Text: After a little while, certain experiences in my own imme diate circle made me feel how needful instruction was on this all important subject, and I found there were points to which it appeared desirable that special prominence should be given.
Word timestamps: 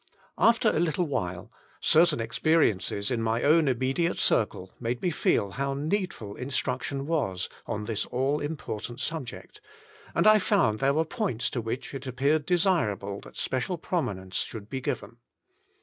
After 0.39 0.69
a 0.75 0.79
little 0.79 1.05
while, 1.05 1.51
certain 1.79 2.19
experiences 2.19 3.11
in 3.11 3.21
my 3.21 3.43
own 3.43 3.65
imme 3.67 3.93
diate 3.93 4.17
circle 4.17 4.71
made 4.79 4.99
me 4.99 5.11
feel 5.11 5.51
how 5.51 5.75
needful 5.75 6.35
instruction 6.35 7.05
was 7.05 7.49
on 7.67 7.85
this 7.85 8.07
all 8.07 8.39
important 8.39 8.99
subject, 8.99 9.61
and 10.15 10.25
I 10.25 10.39
found 10.39 10.79
there 10.79 10.95
were 10.95 11.05
points 11.05 11.51
to 11.51 11.61
which 11.61 11.93
it 11.93 12.07
appeared 12.07 12.47
desirable 12.47 13.19
that 13.21 13.37
special 13.37 13.77
prominence 13.77 14.37
should 14.37 14.71
be 14.71 14.81
given. 14.81 15.17